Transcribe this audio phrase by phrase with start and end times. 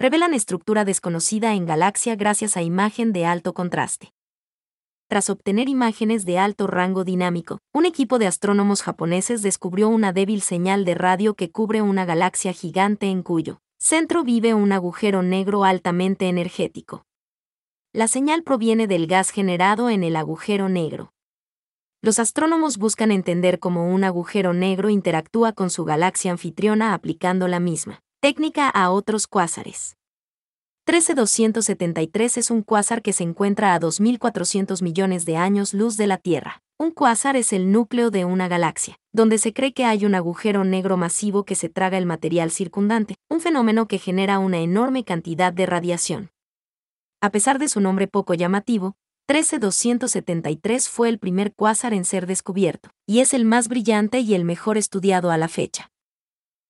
[0.00, 4.12] revelan estructura desconocida en galaxia gracias a imagen de alto contraste.
[5.08, 10.40] Tras obtener imágenes de alto rango dinámico, un equipo de astrónomos japoneses descubrió una débil
[10.40, 15.64] señal de radio que cubre una galaxia gigante en cuyo centro vive un agujero negro
[15.64, 17.04] altamente energético.
[17.92, 21.12] La señal proviene del gas generado en el agujero negro.
[22.02, 27.58] Los astrónomos buscan entender cómo un agujero negro interactúa con su galaxia anfitriona aplicando la
[27.58, 29.96] misma técnica a otros cuásares.
[30.86, 36.16] 13273 es un cuásar que se encuentra a 2.400 millones de años luz de la
[36.18, 36.60] Tierra.
[36.80, 40.64] Un cuásar es el núcleo de una galaxia, donde se cree que hay un agujero
[40.64, 45.52] negro masivo que se traga el material circundante, un fenómeno que genera una enorme cantidad
[45.52, 46.30] de radiación.
[47.20, 52.90] A pesar de su nombre poco llamativo, 13273 fue el primer cuásar en ser descubierto,
[53.06, 55.90] y es el más brillante y el mejor estudiado a la fecha.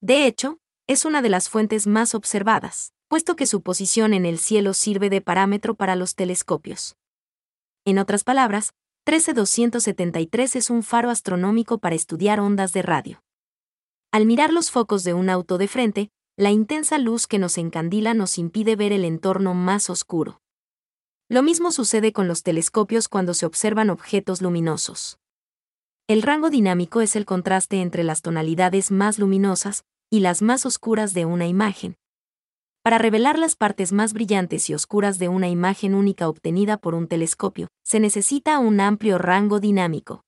[0.00, 0.59] De hecho,
[0.90, 5.08] es una de las fuentes más observadas, puesto que su posición en el cielo sirve
[5.08, 6.96] de parámetro para los telescopios.
[7.84, 8.72] En otras palabras,
[9.04, 13.22] 13273 es un faro astronómico para estudiar ondas de radio.
[14.10, 18.12] Al mirar los focos de un auto de frente, la intensa luz que nos encandila
[18.12, 20.42] nos impide ver el entorno más oscuro.
[21.28, 25.20] Lo mismo sucede con los telescopios cuando se observan objetos luminosos.
[26.08, 31.14] El rango dinámico es el contraste entre las tonalidades más luminosas y las más oscuras
[31.14, 31.96] de una imagen,
[32.82, 37.08] para revelar las partes más brillantes y oscuras de una imagen única obtenida por un
[37.08, 40.24] telescopio, se necesita un amplio rango dinámico.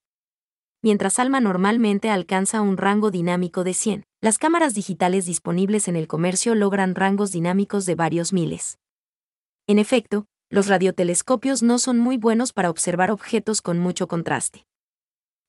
[0.82, 6.08] Mientras ALMA normalmente alcanza un rango dinámico de 100, las cámaras digitales disponibles en el
[6.08, 8.78] comercio logran rangos dinámicos de varios miles.
[9.66, 14.66] En efecto, los radiotelescopios no son muy buenos para observar objetos con mucho contraste.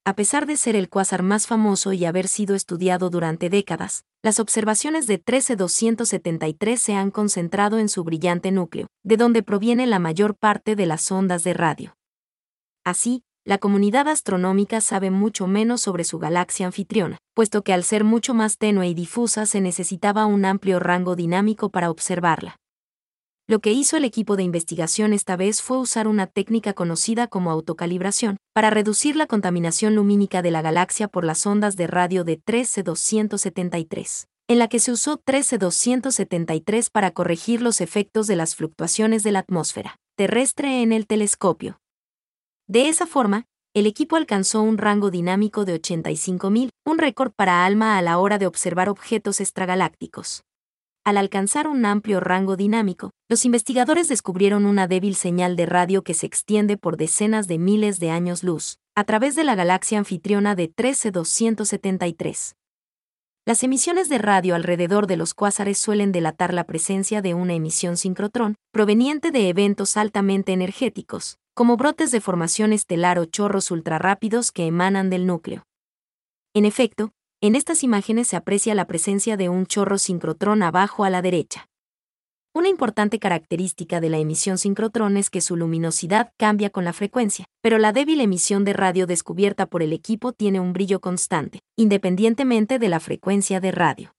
[0.06, 4.42] A pesar de ser el cuásar más famoso y haber sido estudiado durante décadas, las
[4.42, 10.36] observaciones de 13273 se han concentrado en su brillante núcleo, de donde proviene la mayor
[10.36, 11.96] parte de las ondas de radio.
[12.84, 18.04] Así, la comunidad astronómica sabe mucho menos sobre su galaxia anfitriona, puesto que al ser
[18.04, 22.58] mucho más tenue y difusa se necesitaba un amplio rango dinámico para observarla.
[23.46, 27.52] Lo que hizo el equipo de investigación esta vez fue usar una técnica conocida como
[27.52, 32.38] autocalibración, para reducir la contaminación lumínica de la galaxia por las ondas de radio de
[32.38, 39.34] 13273, en la que se usó 13273 para corregir los efectos de las fluctuaciones de
[39.34, 41.80] la atmósfera terrestre en el telescopio.
[42.68, 47.98] De esa forma, el equipo alcanzó un rango dinámico de 85.000, un récord para ALMA
[47.98, 50.44] a la hora de observar objetos extragalácticos.
[51.06, 56.14] Al alcanzar un amplio rango dinámico, los investigadores descubrieron una débil señal de radio que
[56.14, 60.56] se extiende por decenas de miles de años luz, a través de la galaxia anfitriona
[60.56, 62.56] de 13273.
[63.46, 67.98] Las emisiones de radio alrededor de los cuásares suelen delatar la presencia de una emisión
[67.98, 74.68] sincrotrón, proveniente de eventos altamente energéticos, como brotes de formación estelar o chorros ultrarrápidos que
[74.68, 75.66] emanan del núcleo.
[76.54, 77.12] En efecto,
[77.44, 81.68] en estas imágenes se aprecia la presencia de un chorro sincrotrón abajo a la derecha.
[82.56, 87.44] Una importante característica de la emisión sincrotrón es que su luminosidad cambia con la frecuencia,
[87.62, 92.80] pero la débil emisión de radio descubierta por el equipo tiene un brillo constante, independientemente
[92.80, 94.14] de la frecuencia de radio.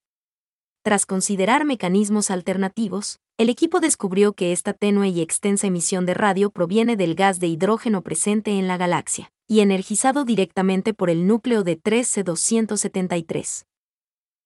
[0.84, 6.50] Tras considerar mecanismos alternativos, el equipo descubrió que esta tenue y extensa emisión de radio
[6.50, 11.64] proviene del gas de hidrógeno presente en la galaxia y energizado directamente por el núcleo
[11.64, 13.64] de 13-273.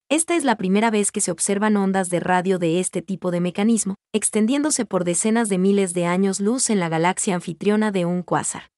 [0.09, 3.41] Esta es la primera vez que se observan ondas de radio de este tipo de
[3.41, 8.22] mecanismo, extendiéndose por decenas de miles de años luz en la galaxia anfitriona de un
[8.22, 8.70] cuásar.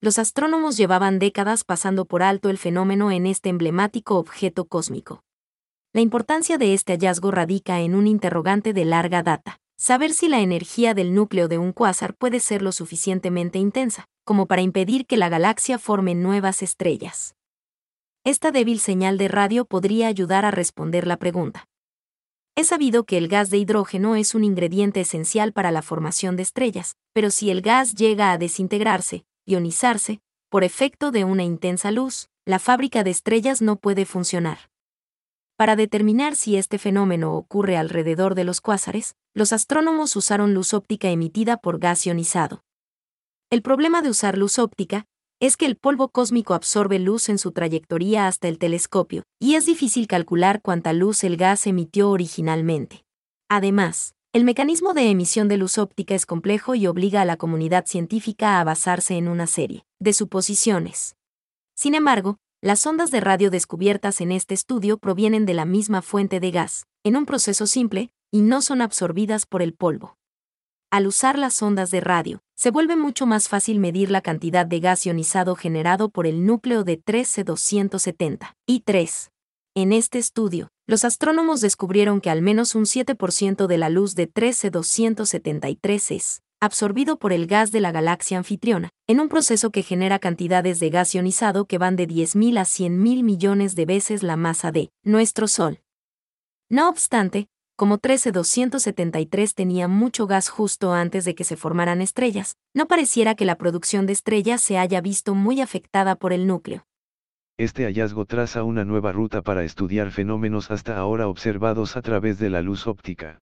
[0.00, 5.22] Los astrónomos llevaban décadas pasando por alto el fenómeno en este emblemático objeto cósmico.
[5.92, 10.38] La importancia de este hallazgo radica en un interrogante de larga data, saber si la
[10.38, 15.16] energía del núcleo de un cuásar puede ser lo suficientemente intensa, como para impedir que
[15.16, 17.34] la galaxia forme nuevas estrellas.
[18.22, 21.66] Esta débil señal de radio podría ayudar a responder la pregunta.
[22.54, 26.44] Es sabido que el gas de hidrógeno es un ingrediente esencial para la formación de
[26.44, 30.20] estrellas, pero si el gas llega a desintegrarse, ionizarse,
[30.50, 34.69] por efecto de una intensa luz, la fábrica de estrellas no puede funcionar.
[35.60, 41.10] Para determinar si este fenómeno ocurre alrededor de los cuásares, los astrónomos usaron luz óptica
[41.10, 42.64] emitida por gas ionizado.
[43.50, 45.04] El problema de usar luz óptica
[45.38, 49.66] es que el polvo cósmico absorbe luz en su trayectoria hasta el telescopio, y es
[49.66, 53.04] difícil calcular cuánta luz el gas emitió originalmente.
[53.50, 57.84] Además, el mecanismo de emisión de luz óptica es complejo y obliga a la comunidad
[57.84, 61.16] científica a basarse en una serie de suposiciones.
[61.74, 66.40] Sin embargo, las ondas de radio descubiertas en este estudio provienen de la misma fuente
[66.40, 70.18] de gas, en un proceso simple, y no son absorbidas por el polvo.
[70.90, 74.80] Al usar las ondas de radio, se vuelve mucho más fácil medir la cantidad de
[74.80, 79.30] gas ionizado generado por el núcleo de 13-270 y 3.
[79.74, 84.30] En este estudio, los astrónomos descubrieron que al menos un 7% de la luz de
[84.30, 90.18] 13-273 es absorbido por el gas de la galaxia anfitriona, en un proceso que genera
[90.18, 94.70] cantidades de gas ionizado que van de 10.000 a 100.000 millones de veces la masa
[94.70, 95.80] de nuestro Sol.
[96.68, 102.86] No obstante, como 13273 tenía mucho gas justo antes de que se formaran estrellas, no
[102.86, 106.84] pareciera que la producción de estrellas se haya visto muy afectada por el núcleo.
[107.56, 112.50] Este hallazgo traza una nueva ruta para estudiar fenómenos hasta ahora observados a través de
[112.50, 113.38] la luz óptica.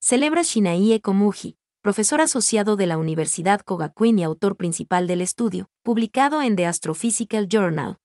[0.00, 6.42] Celebra Shinaie Komuji, profesor asociado de la Universidad Kogakuin y autor principal del estudio, publicado
[6.42, 7.98] en The Astrophysical Journal.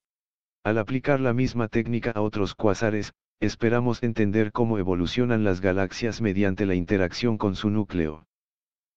[0.64, 6.68] Al aplicar la misma técnica a otros cuásares, esperamos entender cómo evolucionan las galaxias mediante
[6.68, 8.28] la interacción con su núcleo.